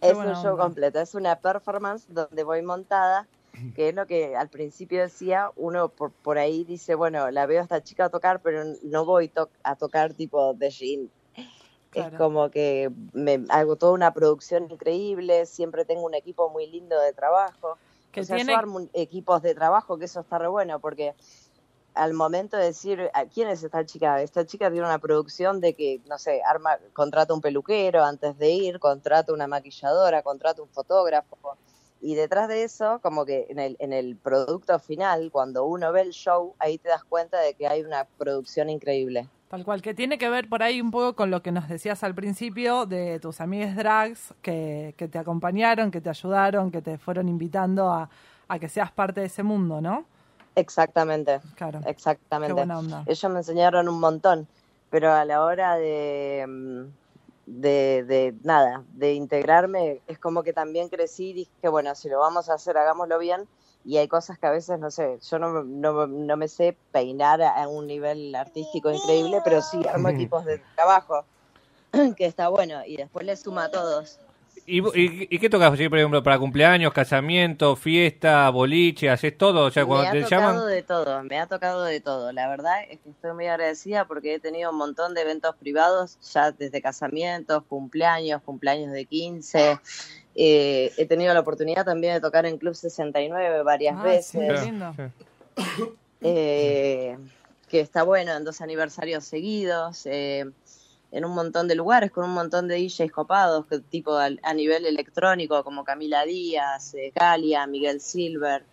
Es 0.00 0.14
un 0.14 0.34
show 0.34 0.52
onda. 0.52 0.64
completo, 0.64 1.00
es 1.00 1.14
una 1.14 1.36
performance 1.36 2.06
donde 2.08 2.42
voy 2.42 2.62
montada, 2.62 3.28
que 3.74 3.88
es 3.90 3.94
lo 3.94 4.06
que 4.06 4.36
al 4.36 4.48
principio 4.48 5.00
decía, 5.02 5.50
uno 5.56 5.88
por, 5.88 6.12
por 6.12 6.38
ahí 6.38 6.64
dice, 6.64 6.94
bueno, 6.94 7.30
la 7.30 7.46
veo 7.46 7.60
a 7.60 7.64
esta 7.64 7.82
chica 7.82 8.08
tocar, 8.08 8.40
pero 8.40 8.62
no 8.82 9.04
voy 9.04 9.28
to- 9.28 9.50
a 9.62 9.76
tocar 9.76 10.14
tipo 10.14 10.54
de 10.54 10.70
jean. 10.70 11.10
Claro. 11.90 12.14
Es 12.14 12.18
como 12.18 12.50
que 12.50 12.90
me 13.12 13.44
hago 13.48 13.74
toda 13.76 13.92
una 13.92 14.12
producción 14.14 14.70
increíble, 14.70 15.44
siempre 15.46 15.84
tengo 15.84 16.02
un 16.06 16.14
equipo 16.14 16.48
muy 16.48 16.68
lindo 16.68 16.98
de 17.00 17.12
trabajo. 17.12 17.78
Que 18.12 18.20
o 18.20 18.24
sea, 18.24 18.36
tiene- 18.36 18.52
yo 18.52 18.58
armo 18.58 18.76
un- 18.76 18.90
equipos 18.92 19.42
de 19.42 19.54
trabajo, 19.54 19.98
que 19.98 20.04
eso 20.04 20.20
está 20.20 20.38
re 20.38 20.46
bueno, 20.48 20.78
porque 20.78 21.14
al 21.94 22.14
momento 22.14 22.56
de 22.56 22.66
decir, 22.66 23.10
¿a 23.12 23.24
quién 23.24 23.48
es 23.48 23.64
esta 23.64 23.84
chica? 23.84 24.22
Esta 24.22 24.46
chica 24.46 24.70
tiene 24.70 24.86
una 24.86 25.00
producción 25.00 25.60
de 25.60 25.74
que, 25.74 26.00
no 26.06 26.18
sé, 26.18 26.40
arma, 26.44 26.78
contrata 26.92 27.34
un 27.34 27.40
peluquero 27.40 28.04
antes 28.04 28.38
de 28.38 28.50
ir, 28.50 28.78
contrata 28.78 29.32
una 29.32 29.48
maquilladora, 29.48 30.22
contrata 30.22 30.62
un 30.62 30.68
fotógrafo. 30.68 31.36
Y 32.02 32.14
detrás 32.14 32.48
de 32.48 32.64
eso, 32.64 32.98
como 33.02 33.26
que 33.26 33.46
en 33.50 33.58
el, 33.58 33.76
en 33.78 33.92
el 33.92 34.16
producto 34.16 34.78
final, 34.78 35.30
cuando 35.30 35.64
uno 35.64 35.92
ve 35.92 36.00
el 36.02 36.10
show, 36.12 36.54
ahí 36.58 36.78
te 36.78 36.88
das 36.88 37.04
cuenta 37.04 37.38
de 37.40 37.54
que 37.54 37.66
hay 37.66 37.82
una 37.82 38.06
producción 38.18 38.70
increíble. 38.70 39.28
Tal 39.48 39.64
cual, 39.64 39.82
que 39.82 39.94
tiene 39.94 40.16
que 40.16 40.30
ver 40.30 40.48
por 40.48 40.62
ahí 40.62 40.80
un 40.80 40.90
poco 40.92 41.14
con 41.16 41.30
lo 41.30 41.42
que 41.42 41.50
nos 41.52 41.68
decías 41.68 42.02
al 42.04 42.14
principio 42.14 42.86
de 42.86 43.18
tus 43.18 43.40
amigas 43.40 43.74
drags 43.76 44.32
que, 44.42 44.94
que 44.96 45.08
te 45.08 45.18
acompañaron, 45.18 45.90
que 45.90 46.00
te 46.00 46.08
ayudaron, 46.08 46.70
que 46.70 46.80
te 46.80 46.98
fueron 46.98 47.28
invitando 47.28 47.90
a, 47.90 48.08
a 48.48 48.58
que 48.58 48.68
seas 48.68 48.92
parte 48.92 49.20
de 49.20 49.26
ese 49.26 49.42
mundo, 49.42 49.80
¿no? 49.80 50.04
Exactamente, 50.54 51.40
Claro. 51.56 51.80
exactamente. 51.86 52.62
Ellos 53.06 53.30
me 53.32 53.38
enseñaron 53.38 53.88
un 53.88 54.00
montón, 54.00 54.46
pero 54.88 55.12
a 55.12 55.24
la 55.24 55.42
hora 55.44 55.76
de, 55.76 56.44
mm, 56.48 56.99
de, 57.50 58.04
de 58.06 58.34
nada, 58.42 58.84
de 58.92 59.14
integrarme, 59.14 60.02
es 60.06 60.18
como 60.18 60.42
que 60.42 60.52
también 60.52 60.88
crecí 60.88 61.30
y 61.30 61.32
dije, 61.32 61.68
bueno, 61.68 61.94
si 61.94 62.08
lo 62.08 62.20
vamos 62.20 62.48
a 62.48 62.54
hacer, 62.54 62.78
hagámoslo 62.78 63.18
bien. 63.18 63.48
Y 63.84 63.96
hay 63.96 64.08
cosas 64.08 64.38
que 64.38 64.46
a 64.46 64.50
veces, 64.50 64.78
no 64.78 64.90
sé, 64.90 65.18
yo 65.20 65.38
no, 65.38 65.64
no, 65.64 66.06
no 66.06 66.36
me 66.36 66.48
sé 66.48 66.76
peinar 66.92 67.40
a, 67.42 67.66
un 67.66 67.86
nivel 67.86 68.34
artístico 68.34 68.90
increíble, 68.90 69.40
pero 69.42 69.62
sí 69.62 69.80
armo 69.88 70.10
equipos 70.10 70.44
de 70.44 70.62
trabajo, 70.74 71.24
que 72.16 72.26
está 72.26 72.48
bueno, 72.48 72.84
y 72.86 72.96
después 72.96 73.24
le 73.24 73.36
suma 73.36 73.64
a 73.64 73.70
todos. 73.70 74.20
¿Y, 74.66 74.78
y, 74.78 75.26
y 75.30 75.38
qué 75.40 75.50
tocas, 75.50 75.70
por 75.70 75.98
ejemplo, 75.98 76.22
para 76.22 76.38
cumpleaños, 76.38 76.92
casamiento, 76.92 77.74
fiesta, 77.74 78.48
boliche, 78.50 79.10
haces 79.10 79.36
todo? 79.36 79.64
O 79.64 79.70
sea, 79.70 79.84
cuando 79.84 80.04
me 80.04 80.08
ha 80.08 80.12
te 80.12 80.22
tocado 80.22 80.40
llaman... 80.52 80.68
de 80.68 80.82
todo, 80.84 81.22
me 81.24 81.38
ha 81.40 81.46
tocado 81.46 81.84
de 81.84 82.00
todo. 82.00 82.30
La 82.32 82.48
verdad 82.48 82.82
es 82.88 83.00
que 83.00 83.10
estoy 83.10 83.32
muy 83.32 83.46
agradecida 83.46 84.04
porque 84.06 84.34
he 84.34 84.38
tenido 84.38 84.70
un 84.70 84.76
montón 84.76 85.14
de 85.14 85.22
eventos 85.22 85.56
privados, 85.56 86.18
ya 86.32 86.52
desde 86.52 86.80
casamientos, 86.80 87.64
cumpleaños, 87.68 88.42
cumpleaños 88.42 88.92
de 88.92 89.06
15. 89.06 89.78
Eh, 90.36 90.92
he 90.96 91.06
tenido 91.06 91.34
la 91.34 91.40
oportunidad 91.40 91.84
también 91.84 92.14
de 92.14 92.20
tocar 92.20 92.46
en 92.46 92.56
Club 92.56 92.74
69 92.76 93.62
varias 93.64 93.96
Ah, 93.98 94.02
veces. 94.04 94.60
Sí. 94.60 94.72
eh, 96.22 97.18
que 97.68 97.80
está 97.80 98.02
bueno, 98.02 98.36
en 98.36 98.44
dos 98.44 98.60
aniversarios 98.60 99.24
seguidos, 99.24 100.06
eh, 100.06 100.44
en 101.12 101.24
un 101.24 101.34
montón 101.34 101.66
de 101.68 101.74
lugares, 101.74 102.10
con 102.10 102.24
un 102.24 102.32
montón 102.34 102.68
de 102.68 102.76
DJs 102.76 103.10
copados, 103.12 103.66
que, 103.66 103.80
tipo 103.80 104.16
al- 104.16 104.40
a, 104.42 104.54
nivel 104.54 104.86
electrónico, 104.86 105.62
como 105.64 105.84
Camila 105.84 106.24
Díaz, 106.24 106.94
eh, 106.94 107.12
Galia, 107.14 107.66
Miguel 107.66 108.00
Silver. 108.00 108.64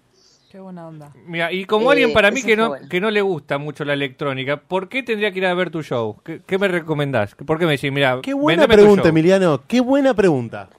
Qué 0.50 0.60
buena 0.60 0.88
onda. 0.88 1.12
Mira, 1.26 1.52
y 1.52 1.66
como 1.66 1.90
Eh, 1.90 1.94
alguien 1.94 2.14
para 2.14 2.32
mí 2.32 2.42
que 2.42 2.56
no, 2.56 2.70
bueno. 2.70 2.88
que 2.88 3.02
no 3.02 3.12
le 3.12 3.22
gusta 3.22 3.58
mucho 3.58 3.84
la 3.84 3.94
electrónica, 3.94 4.58
¿por 4.58 4.88
qué 4.88 5.04
tendría 5.04 5.32
que 5.32 5.40
ir 5.40 5.46
a 5.46 5.54
ver 5.54 5.72
tu 5.72 5.84
show? 5.84 6.18
¿Qué, 6.24 6.42
qué 6.46 6.58
me 6.58 6.68
recomendás? 6.70 7.36
¿Por 7.36 7.60
qué 7.60 7.66
me 7.66 7.74
decís, 7.74 7.92
mira, 7.92 8.20
Qué 8.24 8.34
buena 8.34 8.68
pregunta? 8.68 9.10
Emiliano. 9.10 9.62
Qué 9.68 9.82
buena 9.82 10.14
pregunta. 10.14 10.70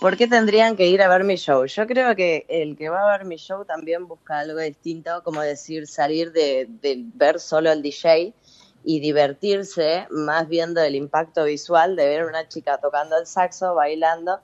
¿Por 0.00 0.16
qué 0.16 0.26
tendrían 0.28 0.76
que 0.76 0.86
ir 0.88 1.00
a 1.02 1.08
ver 1.08 1.24
mi 1.24 1.36
show? 1.36 1.64
Yo 1.64 1.86
creo 1.86 2.14
que 2.14 2.44
el 2.48 2.76
que 2.76 2.90
va 2.90 3.12
a 3.14 3.16
ver 3.16 3.26
mi 3.26 3.36
show 3.36 3.64
también 3.64 4.06
busca 4.06 4.40
algo 4.40 4.60
distinto, 4.60 5.22
como 5.24 5.40
decir, 5.40 5.86
salir 5.86 6.32
de, 6.32 6.66
de 6.82 7.02
ver 7.14 7.40
solo 7.40 7.72
el 7.72 7.80
DJ 7.82 8.34
y 8.88 9.00
divertirse 9.00 10.06
más 10.10 10.48
viendo 10.48 10.80
el 10.80 10.94
impacto 10.94 11.42
visual 11.42 11.96
de 11.96 12.06
ver 12.06 12.24
una 12.24 12.46
chica 12.46 12.78
tocando 12.78 13.18
el 13.18 13.26
saxo, 13.26 13.74
bailando, 13.74 14.38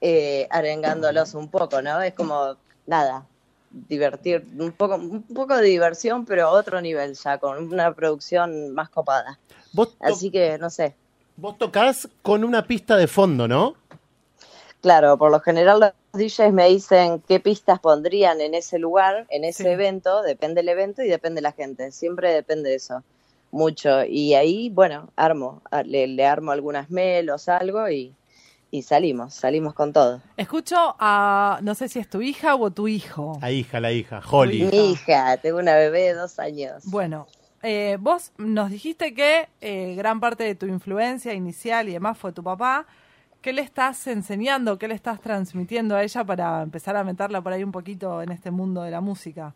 eh, 0.00 0.48
arengándolos 0.50 1.34
un 1.34 1.50
poco, 1.50 1.82
¿no? 1.82 2.00
Es 2.00 2.14
como, 2.14 2.56
nada, 2.86 3.26
divertir, 3.70 4.46
un 4.58 4.72
poco, 4.72 4.94
un 4.94 5.22
poco 5.24 5.58
de 5.58 5.64
diversión, 5.64 6.24
pero 6.24 6.46
a 6.46 6.50
otro 6.52 6.80
nivel 6.80 7.12
ya, 7.14 7.36
con 7.36 7.70
una 7.70 7.94
producción 7.94 8.72
más 8.72 8.88
copada. 8.88 9.38
Así 10.00 10.30
que, 10.30 10.56
no 10.56 10.70
sé, 10.70 10.94
vos 11.36 11.58
tocás 11.58 12.08
con 12.22 12.44
una 12.44 12.66
pista 12.66 12.96
de 12.96 13.06
fondo, 13.06 13.46
¿no? 13.46 13.74
Claro, 14.80 15.18
por 15.18 15.30
lo 15.30 15.40
general 15.40 15.80
los 15.80 15.92
DJs 16.14 16.50
me 16.54 16.66
dicen 16.68 17.22
qué 17.28 17.40
pistas 17.40 17.78
pondrían 17.78 18.40
en 18.40 18.54
ese 18.54 18.78
lugar, 18.78 19.26
en 19.28 19.44
ese 19.44 19.64
Sí. 19.64 19.68
evento, 19.68 20.22
depende 20.22 20.62
del 20.62 20.70
evento 20.70 21.02
y 21.02 21.08
depende 21.08 21.42
la 21.42 21.52
gente, 21.52 21.92
siempre 21.92 22.32
depende 22.32 22.70
de 22.70 22.76
eso, 22.76 23.04
mucho. 23.52 24.04
Y 24.04 24.34
ahí, 24.34 24.70
bueno, 24.70 25.10
armo, 25.14 25.62
le, 25.84 26.08
le 26.08 26.26
armo 26.26 26.50
algunas 26.50 26.90
melos, 26.90 27.48
algo 27.48 27.88
y, 27.88 28.14
y 28.72 28.82
salimos, 28.82 29.34
salimos 29.34 29.74
con 29.74 29.92
todo. 29.92 30.20
Escucho 30.36 30.96
a, 30.98 31.60
no 31.62 31.74
sé 31.74 31.88
si 31.88 31.98
es 32.00 32.08
tu 32.08 32.22
hija 32.22 32.56
o 32.56 32.70
tu 32.70 32.88
hijo. 32.88 33.38
La 33.40 33.52
hija, 33.52 33.78
la 33.78 33.92
hija, 33.92 34.20
Holly. 34.28 34.64
Mi 34.64 34.92
hija, 34.92 35.36
tengo 35.36 35.58
una 35.58 35.74
bebé 35.74 36.04
de 36.04 36.14
dos 36.14 36.38
años. 36.38 36.82
Bueno, 36.86 37.26
eh, 37.62 37.98
vos 38.00 38.32
nos 38.38 38.70
dijiste 38.70 39.14
que 39.14 39.48
eh, 39.60 39.94
gran 39.94 40.18
parte 40.18 40.42
de 40.44 40.54
tu 40.54 40.66
influencia 40.66 41.34
inicial 41.34 41.88
y 41.88 41.92
demás 41.92 42.18
fue 42.18 42.32
tu 42.32 42.42
papá. 42.42 42.86
¿Qué 43.42 43.52
le 43.52 43.60
estás 43.60 44.06
enseñando, 44.06 44.78
qué 44.78 44.88
le 44.88 44.94
estás 44.94 45.20
transmitiendo 45.20 45.96
a 45.96 46.02
ella 46.02 46.24
para 46.24 46.62
empezar 46.62 46.96
a 46.96 47.04
meterla 47.04 47.42
por 47.42 47.52
ahí 47.52 47.64
un 47.64 47.72
poquito 47.72 48.22
en 48.22 48.30
este 48.30 48.50
mundo 48.50 48.82
de 48.82 48.90
la 48.92 49.00
música? 49.00 49.52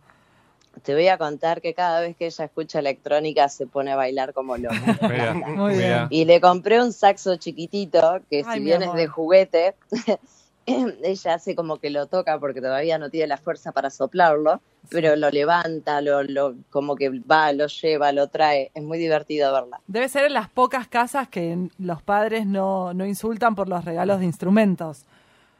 Te 0.82 0.94
voy 0.94 1.08
a 1.08 1.18
contar 1.18 1.60
que 1.60 1.74
cada 1.74 2.00
vez 2.00 2.16
que 2.16 2.26
ella 2.26 2.44
escucha 2.44 2.78
electrónica 2.78 3.48
se 3.48 3.66
pone 3.66 3.92
a 3.92 3.96
bailar 3.96 4.32
como 4.32 4.56
loca. 4.56 4.76
Muy 5.56 5.74
mirá. 5.74 6.06
Y 6.10 6.24
le 6.26 6.40
compré 6.40 6.80
un 6.82 6.92
saxo 6.92 7.36
chiquitito, 7.36 8.20
que 8.30 8.44
Ay, 8.46 8.58
si 8.58 8.64
bien 8.64 8.82
amor. 8.82 8.96
es 8.96 9.02
de 9.02 9.06
juguete, 9.08 9.74
ella 10.66 11.34
hace 11.34 11.54
como 11.54 11.78
que 11.78 11.90
lo 11.90 12.06
toca 12.06 12.38
porque 12.38 12.60
todavía 12.60 12.98
no 12.98 13.08
tiene 13.10 13.28
la 13.28 13.36
fuerza 13.36 13.72
para 13.72 13.88
soplarlo, 13.90 14.60
pero 14.90 15.16
lo 15.16 15.30
levanta, 15.30 16.00
lo, 16.00 16.22
lo, 16.24 16.54
como 16.70 16.96
que 16.96 17.10
va, 17.20 17.52
lo 17.52 17.66
lleva, 17.68 18.12
lo 18.12 18.28
trae. 18.28 18.70
Es 18.74 18.82
muy 18.82 18.98
divertido 18.98 19.52
verla. 19.52 19.80
Debe 19.86 20.08
ser 20.08 20.24
en 20.26 20.34
las 20.34 20.48
pocas 20.48 20.88
casas 20.88 21.28
que 21.28 21.68
los 21.78 22.02
padres 22.02 22.46
no, 22.46 22.92
no 22.94 23.06
insultan 23.06 23.54
por 23.54 23.68
los 23.68 23.84
regalos 23.84 24.18
de 24.20 24.26
instrumentos. 24.26 25.04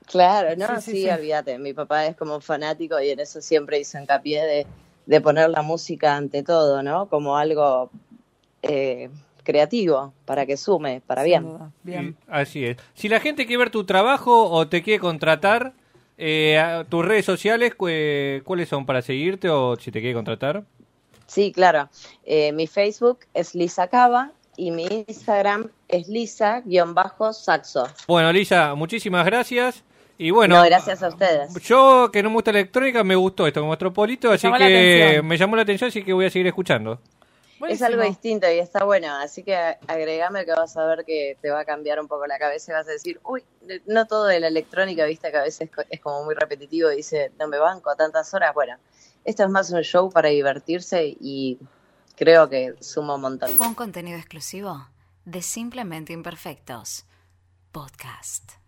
Claro, 0.07 0.55
no, 0.57 0.67
Sí, 0.81 0.83
sí, 0.83 0.91
sí, 0.93 1.03
sí. 1.05 1.11
olvídate. 1.11 1.59
Mi 1.59 1.73
papá 1.73 2.07
es 2.07 2.17
como 2.17 2.37
un 2.37 2.43
fanático 2.43 3.01
y 3.01 3.11
en 3.11 3.19
eso 3.21 3.41
siempre 3.41 3.81
hizo 3.81 3.99
hincapié 3.99 4.45
de, 4.45 4.67
de 5.07 5.21
poner 5.21 5.49
la 5.51 5.63
música 5.63 6.17
ante 6.17 6.43
todo, 6.43 6.83
¿no? 6.83 7.09
Como 7.09 7.37
algo 7.37 7.91
eh, 8.63 9.09
creativo, 9.45 10.13
para 10.25 10.45
que 10.47 10.57
sume, 10.57 11.01
para 11.07 11.23
Sin 11.23 11.29
bien. 11.31 11.43
duda. 11.45 11.71
Bien. 11.85 12.17
Y- 12.21 12.25
Así 12.29 12.65
es. 12.65 12.77
Si 12.95 13.09
la 13.09 13.21
gente 13.21 13.47
quiere 13.47 13.59
ver 13.59 13.71
tu 13.71 13.85
trabajo 13.85 14.51
o 14.51 14.67
te 14.69 14.83
quiere 14.83 14.99
contratar, 15.01 15.73
eh, 16.19 16.85
tus 16.89 17.05
redes 17.05 17.25
sociales, 17.25 17.75
cu- 17.75 17.89
¿cuáles 18.45 18.69
son 18.69 18.85
para 18.87 19.03
seguirte 19.03 19.49
o 19.49 19.77
si 19.77 19.93
te 19.93 20.01
quiere 20.01 20.15
contratar? 20.15 20.65
Sí, 21.27 21.53
claro. 21.53 21.89
Eh, 22.25 22.53
mi 22.53 22.67
Facebook 22.67 23.21
es 23.35 23.55
Lisa 23.55 23.87
Cava 23.89 24.33
y 24.57 24.71
mi 24.71 24.87
Instagram 25.07 25.69
es 25.89 26.09
Lisa-saxo. 26.09 27.85
Bueno, 28.09 28.33
Lisa, 28.33 28.75
muchísimas 28.75 29.27
gracias. 29.27 29.85
Y 30.19 30.31
bueno, 30.31 30.57
no, 30.57 30.65
gracias 30.65 31.03
a 31.03 31.09
ustedes. 31.09 31.53
yo 31.63 32.11
que 32.13 32.23
no 32.23 32.31
me 32.31 32.37
gusta 32.37 32.53
la 32.53 32.61
electrónica, 32.61 33.05
me 33.05 33.17
gustó 33.17 33.47
esto 33.47 33.61
con 33.61 33.69
nuestro 33.69 33.93
Polito, 33.93 34.31
así 34.31 34.51
que 34.53 35.21
me 35.23 35.37
llamó 35.37 35.57
la 35.57 35.63
atención, 35.63 35.89
así 35.89 36.03
que 36.03 36.13
voy 36.13 36.27
a 36.27 36.31
seguir 36.31 36.47
escuchando. 36.47 37.01
Es 37.69 37.81
algo 37.83 38.03
distinto 38.03 38.47
y 38.51 38.59
está 38.59 38.85
bueno, 38.85 39.15
así 39.17 39.43
que 39.43 39.57
agregame 39.57 40.45
que 40.45 40.53
vas 40.53 40.77
a 40.77 40.87
ver 40.87 41.05
que 41.05 41.39
te 41.41 41.51
va 41.51 41.61
a 41.61 41.65
cambiar 41.65 41.99
un 42.01 42.07
poco 42.07 42.27
la 42.27 42.39
cabeza 42.39 42.73
y 42.73 42.75
vas 42.75 42.87
a 42.87 42.93
decir, 42.93 43.19
uy, 43.25 43.43
no 43.87 44.07
todo 44.07 44.27
de 44.27 44.41
la 44.41 44.49
electrónica, 44.49 45.07
viste 45.07 45.31
que 45.31 45.37
a 45.39 45.43
veces 45.43 45.71
es 45.89 46.01
como 46.01 46.25
muy 46.25 46.35
repetitivo 46.35 46.93
y 46.93 46.97
dice, 46.97 47.33
no 47.39 47.49
me 47.49 47.59
banco 47.59 47.95
tantas 47.97 48.33
horas. 48.35 48.53
Bueno, 48.55 48.77
esto 49.25 49.45
es 49.45 49.51
más 49.51 49.71
un 49.71 49.83
show 49.83 50.11
para 50.11 50.29
divertirse 50.29 51.17
y 51.19 51.59
creo 52.15 52.49
que 52.49 52.75
suma 52.81 53.15
un 53.15 53.23
montón. 53.23 53.49
Fue 53.51 53.67
un 53.67 53.75
contenido 53.75 54.19
exclusivo 54.19 54.87
de 55.25 55.41
Simplemente 55.41 56.13
Imperfectos. 56.13 57.07
Podcast. 57.73 58.66